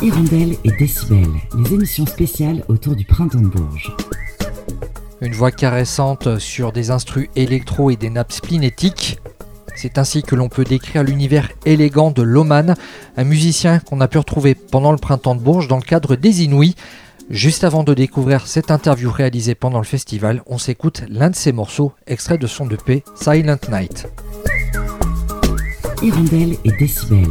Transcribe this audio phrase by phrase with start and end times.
[0.00, 1.26] Hirondelle et Décibel,
[1.56, 3.92] les émissions spéciales autour du printemps de Bourges.
[5.20, 9.18] Une voix caressante sur des instrus électro et des nappes splénétiques.
[9.74, 12.76] C'est ainsi que l'on peut décrire l'univers élégant de Loman,
[13.16, 16.44] un musicien qu'on a pu retrouver pendant le printemps de Bourges dans le cadre des
[16.44, 16.76] Inouïs.
[17.28, 21.50] Juste avant de découvrir cette interview réalisée pendant le festival, on s'écoute l'un de ses
[21.50, 24.06] morceaux, extrait de son EP Silent Night.
[26.02, 27.26] Hirondelle et Décibel,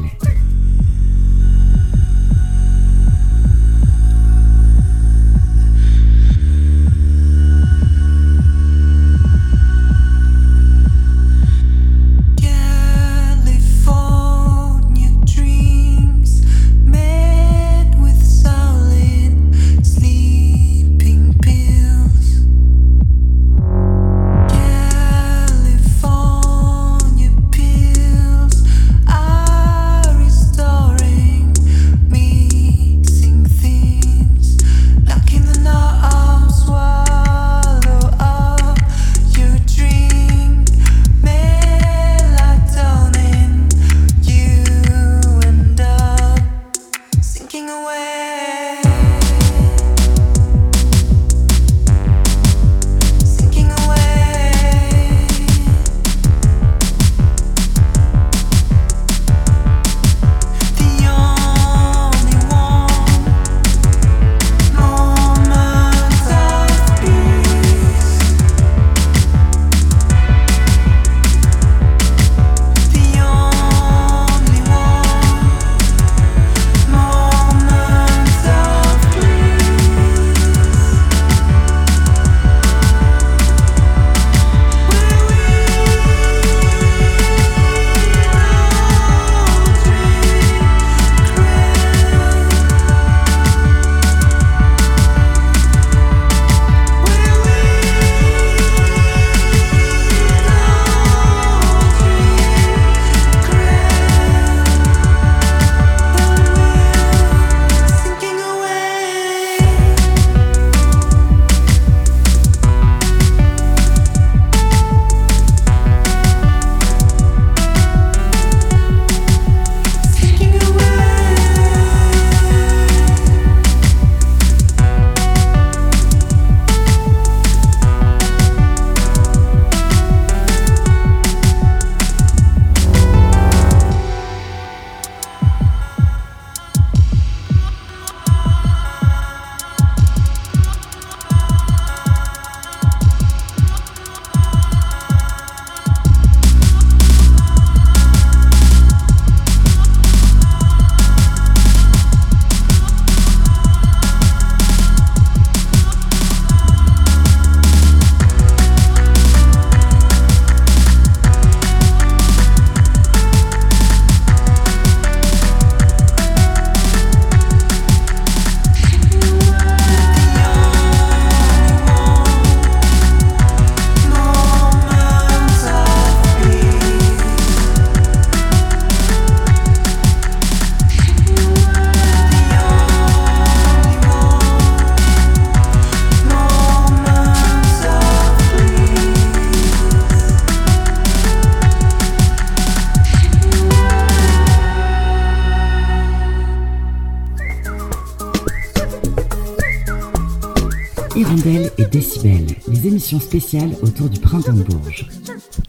[203.20, 205.06] spéciale autour du printemps de Bourges.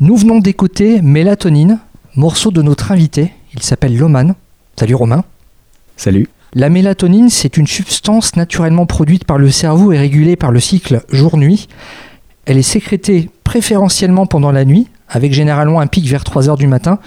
[0.00, 1.78] Nous venons d'écouter Mélatonine,
[2.16, 3.32] morceau de notre invité.
[3.54, 4.34] Il s'appelle Loman.
[4.76, 5.24] Salut Romain.
[5.96, 6.28] Salut.
[6.54, 11.02] La mélatonine, c'est une substance naturellement produite par le cerveau et régulée par le cycle
[11.10, 11.68] jour-nuit.
[12.46, 16.66] Elle est sécrétée préférentiellement pendant la nuit, avec généralement un pic vers 3 heures du
[16.66, 16.98] matin.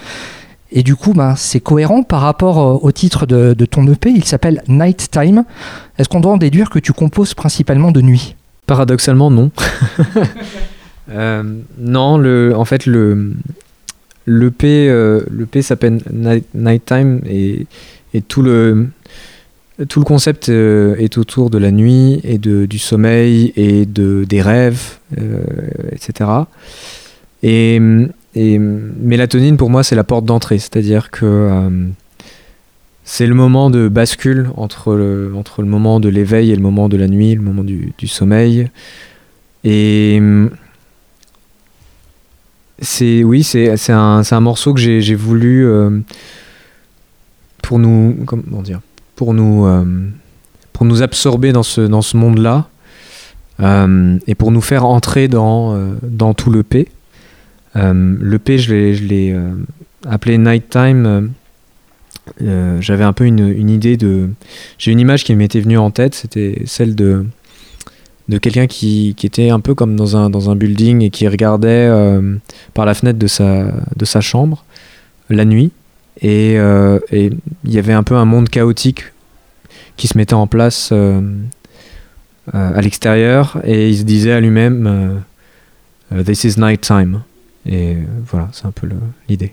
[0.70, 4.10] Et du coup, bah, c'est cohérent par rapport euh, au titre de, de ton EP.
[4.10, 5.44] Il s'appelle Night Time.
[5.98, 8.36] Est-ce qu'on doit en déduire que tu composes principalement de nuit?
[8.72, 9.50] Paradoxalement, non.
[11.10, 11.42] Euh,
[11.78, 13.32] non, le, en fait, le,
[14.24, 16.00] le P, euh, le P s'appelle
[16.54, 17.66] Nighttime et,
[18.14, 18.86] et tout le,
[19.88, 24.24] tout le concept euh, est autour de la nuit et de, du sommeil et de,
[24.26, 24.98] des rêves,
[25.90, 26.30] etc.
[27.42, 27.80] Et,
[28.36, 31.50] et, mélatonine, pour moi, c'est la porte d'entrée, c'est-à-dire que
[33.04, 36.88] c'est le moment de bascule entre le, entre le moment de l'éveil et le moment
[36.88, 38.70] de la nuit, le moment du, sommeil.
[39.64, 40.20] Et
[42.80, 46.00] c'est oui, c'est un, un, morceau que j'ai voulu euh,
[47.62, 48.80] pour nous comment dire
[49.14, 49.68] pour nous,
[50.72, 52.68] pour nous absorber dans ce, dans ce monde-là
[54.26, 56.88] et pour nous faire entrer dans, dans tout le P.
[57.74, 59.36] le P, je l'ai
[60.08, 61.30] appelé Nighttime.
[62.80, 64.30] J'avais un peu une, idée de.
[64.78, 67.26] J'ai une image qui m'était venue en tête, c'était celle de
[68.28, 71.26] de quelqu'un qui, qui, était un peu comme dans un, dans un building et qui
[71.28, 72.36] regardait euh,
[72.74, 73.66] par la fenêtre de sa,
[73.96, 74.64] de sa chambre
[75.28, 75.72] la nuit.
[76.24, 77.30] Euh, et
[77.64, 79.04] il y avait un peu un monde chaotique
[79.96, 81.20] qui se mettait en place euh,
[82.52, 85.22] à l'extérieur et il se disait à lui-même
[86.24, 87.22] This is night time.
[87.66, 87.96] Et
[88.26, 88.88] voilà, c'est un peu
[89.28, 89.52] l'idée.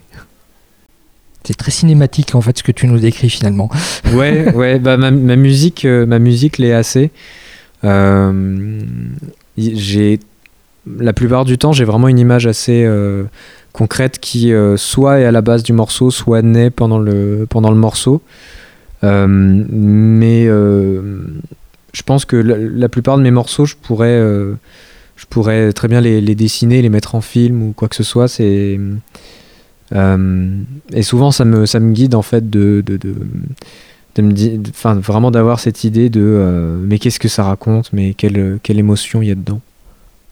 [1.44, 3.70] C'est très cinématique en fait ce que tu nous décris finalement.
[4.14, 7.10] ouais, ouais, bah ma, ma musique, ma musique l'est assez.
[7.84, 8.80] Euh,
[9.56, 10.20] j'ai
[10.86, 13.24] la plupart du temps, j'ai vraiment une image assez euh,
[13.72, 17.70] concrète qui euh, soit est à la base du morceau, soit naît pendant le, pendant
[17.70, 18.22] le morceau.
[19.02, 20.46] mais
[21.92, 26.20] je pense que la, plupart de mes morceaux, je pourrais, je pourrais très bien les,
[26.20, 28.28] les, dessiner, les mettre en film ou quoi que ce soit.
[28.28, 28.78] C'est
[29.92, 33.14] et souvent ça me, ça me guide en fait de, de, de
[34.16, 37.92] de me dire, enfin vraiment d'avoir cette idée de euh, mais qu'est-ce que ça raconte,
[37.92, 39.60] mais quelle, quelle émotion il y a dedans.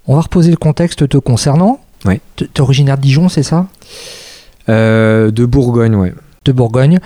[0.07, 1.81] On va reposer le contexte te concernant.
[2.05, 2.21] Ouais.
[2.41, 3.67] es originaire de Dijon, c'est ça?
[4.69, 6.15] Euh, De Bourgogne, ouais.
[6.45, 6.99] De Bourgogne.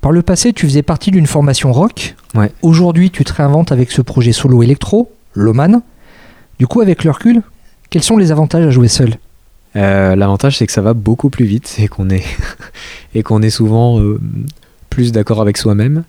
[0.00, 2.14] Par le passé, tu faisais partie d'une formation rock.
[2.34, 2.52] Ouais.
[2.62, 5.82] Aujourd'hui, tu te réinventes avec ce projet solo électro, Loman.
[6.58, 7.42] Du coup, avec le recul,
[7.90, 9.14] quels sont les avantages à jouer seul?
[9.76, 14.00] Euh, L'avantage, c'est que ça va beaucoup plus vite et qu'on est, souvent
[14.90, 16.04] plus d'accord avec soi-même.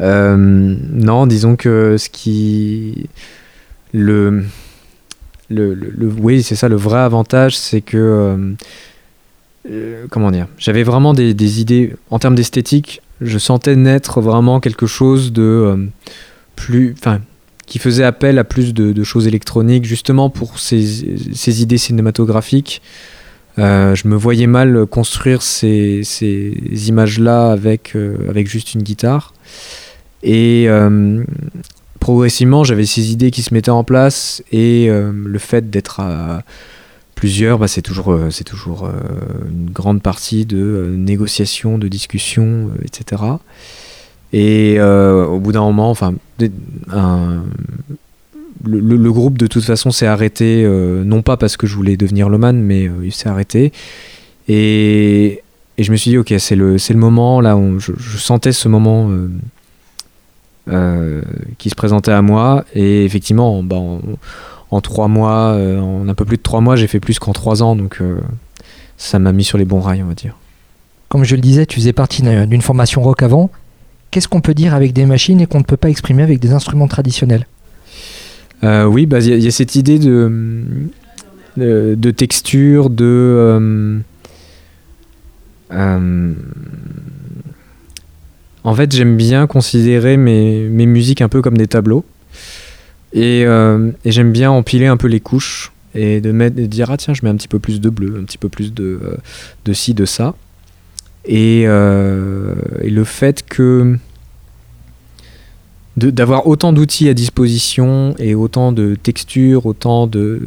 [0.00, 3.08] Euh, non, disons que ce qui.
[3.92, 4.44] Le.
[5.50, 5.76] Le,
[6.18, 7.96] oui, c'est ça, le vrai avantage, c'est que.
[7.96, 8.54] Euh,
[9.70, 11.94] euh, comment dire J'avais vraiment des, des, idées.
[12.10, 15.88] En termes d'esthétique, je sentais naître vraiment quelque chose de.
[16.56, 16.94] plus.
[16.98, 17.20] Enfin,
[17.66, 22.82] qui faisait appel à plus de, choses électroniques, justement pour ces, idées cinématographiques.
[23.58, 26.02] Euh, je me voyais mal construire ces,
[26.88, 29.32] images-là avec, euh, avec juste une guitare.
[30.22, 31.22] Et euh,
[32.00, 36.42] progressivement, j'avais ces idées qui se mettaient en place et le fait d'être à
[37.14, 38.90] plusieurs, bah, c'est toujours, c'est toujours
[39.48, 43.22] une grande partie de négociation, de discussion, etc.
[44.36, 46.14] Et au bout d'un moment, enfin,
[48.66, 52.28] le, groupe de toute façon s'est arrêté, euh, non pas parce que je voulais devenir
[52.28, 53.72] le man, mais euh, il s'est arrêté.
[54.48, 55.42] Et,
[55.78, 59.10] je me suis dit, ok, c'est le, le moment, là, où je, sentais ce moment
[60.70, 61.22] euh,
[61.58, 62.64] qui se présentait à moi.
[62.74, 63.76] Et effectivement, bah,
[64.70, 67.64] en, trois mois, en un peu plus de trois mois, j'ai fait plus qu'en trois
[67.64, 68.00] ans, donc
[68.98, 70.36] ça m'a mis sur les bons rails, on va dire.
[71.08, 73.50] Comme je le disais, tu faisais partie d'une formation rock avant.
[74.14, 76.52] Qu'est-ce qu'on peut dire avec des machines et qu'on ne peut pas exprimer avec des
[76.52, 77.48] instruments traditionnels
[78.62, 80.30] euh, oui, bah, il y, a cette idée de,
[81.56, 83.04] de, texture, de.
[83.04, 83.98] Euh,
[85.72, 86.32] euh,
[88.62, 92.04] en fait, j'aime bien considérer mes, mes, musiques un peu comme des tableaux.
[93.14, 93.44] Et,
[94.04, 97.36] j'aime bien empiler un peu les couches et de dire ah tiens je mets un
[97.36, 99.18] petit peu plus de bleu, un petit peu plus de,
[99.64, 100.36] de ci, de ça.
[101.26, 103.98] Et, et le fait que
[105.96, 110.40] d'avoir autant d'outils à disposition et autant de textures, autant de,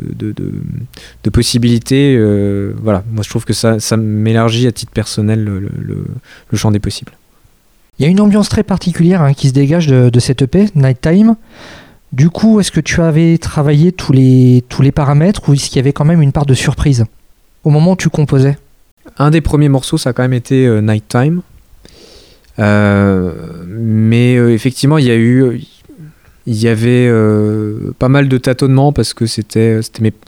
[1.32, 2.16] possibilités.
[2.18, 7.14] Euh, voilà, moi je trouve que ça, m'élargit à titre personnel le, champ des possibles.
[8.00, 10.68] Il y a une ambiance très particulière hein, qui se dégage de, de cette EP,
[10.76, 11.36] Nighttime.
[12.14, 15.78] Du coup, est-ce que tu avais travaillé tous les, tous les paramètres ou est-ce qu'il
[15.78, 17.06] y avait quand même une part de surprise
[17.64, 18.58] au moment où tu composais?
[19.20, 21.42] Un des premiers morceaux, ça a quand même été euh, Nighttime.
[22.60, 23.32] Euh,
[23.68, 25.62] mais euh, effectivement, il y a eu
[26.50, 29.82] il y avait euh, pas mal de tâtonnements parce que c'était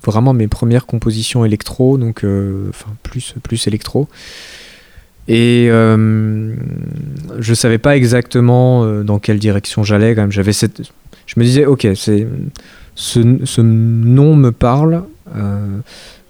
[0.04, 2.26] vraiment mes premières compositions électro donc
[2.70, 2.90] enfin
[3.42, 4.10] plus électro
[5.30, 10.82] et je savais pas exactement dans quelle direction j'allais même cette
[11.26, 15.04] je me disais ok ce, nom me parle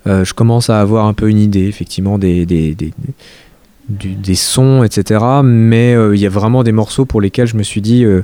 [0.10, 2.94] je commence à avoir un peu une idée effectivement des, des, des
[3.90, 5.24] des sons, etc.
[5.44, 8.24] Mais euh, il y a vraiment des morceaux pour lesquels je me suis dit, euh,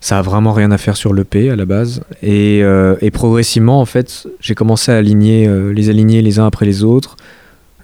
[0.00, 2.02] ça a vraiment rien à faire sur l'EP à la base.
[2.24, 6.84] Euh, et, progressivement, en fait, j'ai commencé à aligner, les aligner les uns après les
[6.84, 7.16] autres,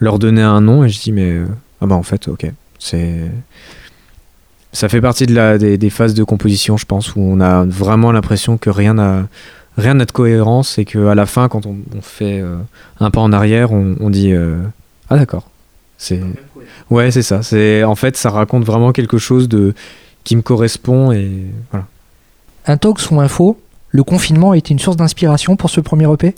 [0.01, 1.39] leur donner un nom, et je dis, mais
[1.81, 3.31] ah bah en fait, ok, c'est.
[4.73, 8.13] Ça fait partie de la, des, phases de composition, je pense, où on a vraiment
[8.13, 9.27] l'impression que rien n'a
[9.81, 12.43] rien n'a de cohérence et qu'à la fin, quand on, fait
[13.01, 14.33] un pas en arrière, on, on dit
[15.09, 15.49] ah d'accord,
[15.99, 16.21] c'est
[16.91, 17.43] Ouais, c'est ça.
[17.43, 19.75] C'est en fait, ça raconte vraiment quelque chose de
[20.25, 21.31] qui me correspond et
[21.71, 21.87] voilà.
[22.67, 23.59] Un tox ou info,
[23.91, 26.35] le confinement a été une source d'inspiration pour ce premier EP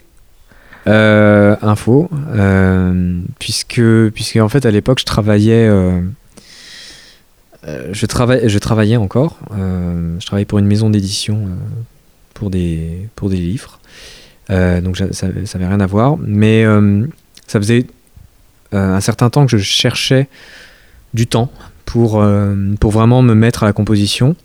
[0.86, 3.80] euh, Info, euh, puisque,
[4.14, 6.00] puisque en fait à l'époque je travaillais, euh,
[7.92, 11.48] je, travaillais je travaillais encore, je travaillais pour une maison d'édition
[12.34, 13.80] pour, des, pour des livres,
[14.48, 16.64] donc ça n'avait rien à voir, mais
[17.46, 17.86] ça faisait
[18.72, 20.28] un certain temps que je cherchais
[21.14, 21.50] du temps
[21.86, 22.22] pour,
[22.80, 24.36] pour vraiment me mettre à la composition.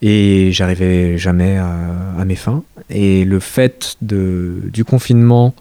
[0.00, 2.62] Et j'arrivais jamais à, mes fins.
[2.90, 5.54] Et le fait de, du confinement,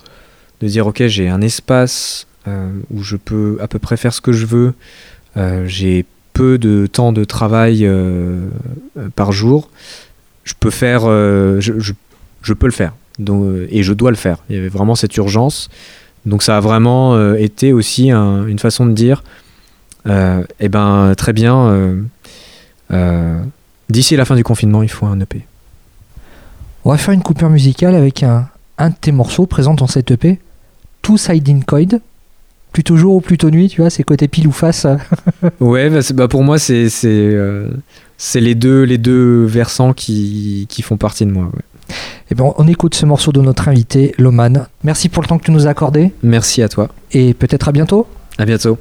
[0.62, 4.22] de dire ok j'ai un espace euh, où je peux à peu près faire ce
[4.22, 4.74] que je veux,
[5.38, 8.48] euh, j'ai peu de temps de travail euh,
[9.16, 9.70] par jour,
[10.48, 11.94] je peux faire, je,
[12.42, 12.94] je, peux le faire.
[13.20, 14.38] Donc, et je dois le faire.
[14.50, 15.70] Il y avait vraiment cette urgence.
[16.26, 19.24] Donc ça a vraiment été aussi une façon de dire,
[20.06, 22.08] eh ben très bien
[23.90, 25.46] D'ici la fin du confinement, il faut un EP.
[26.84, 28.50] On va faire une coupure musicale avec un,
[28.80, 30.40] de tes morceaux présents dans cet EP,
[31.02, 32.02] Two Siding Coid.
[32.78, 34.86] Plutôt jour ou plutôt nuit, tu vois, c'est côté pile ou face.
[35.60, 37.72] ouais, bah, bah pour moi, c'est euh,
[38.20, 41.46] c'est les, deux, les deux versants qui, qui font partie de moi.
[41.46, 41.64] Ouais.
[41.90, 41.94] Et
[42.34, 44.68] eh ben, on écoute ce morceau de notre invité, Loman.
[44.84, 46.12] Merci pour le temps que tu nous as accordé.
[46.22, 46.90] Merci à toi.
[47.14, 48.06] Et peut-être à bientôt.
[48.38, 48.78] À bientôt.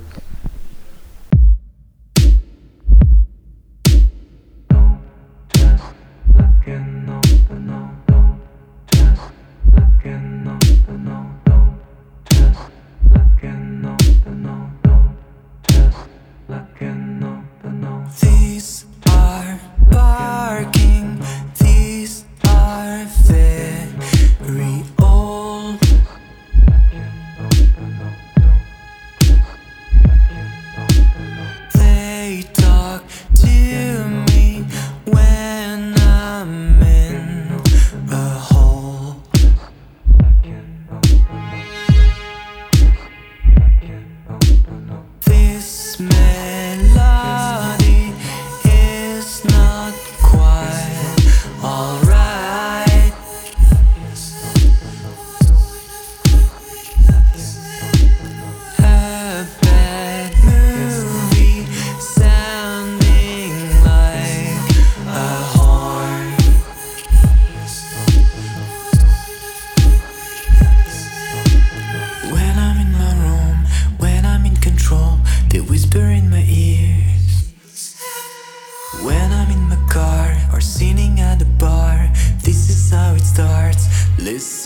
[46.16, 46.55] yeah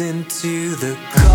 [0.01, 1.30] listen to the call.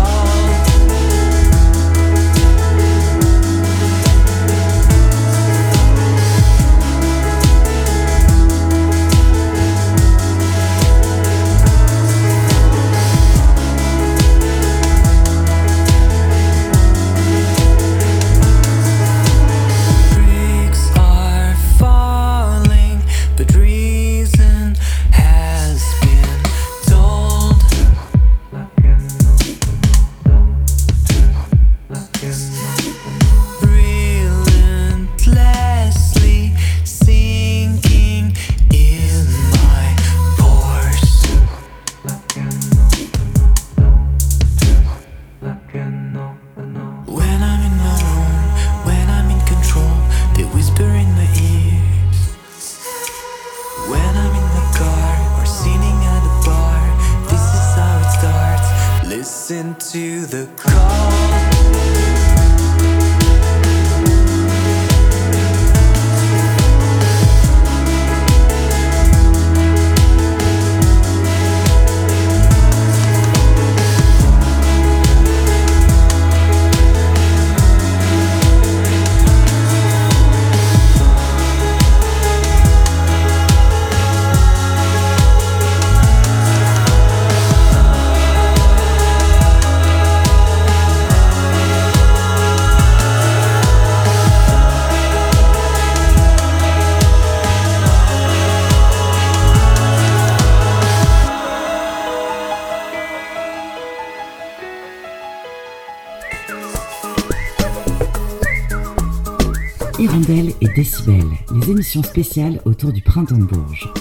[111.54, 113.92] Les émissions spéciales autour du printemps de Bourges.